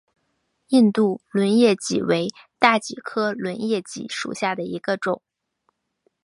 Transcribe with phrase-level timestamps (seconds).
[0.69, 5.21] 印度轮叶戟为大戟科轮叶戟属下的一个种。